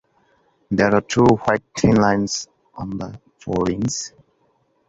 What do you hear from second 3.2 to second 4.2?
forewings.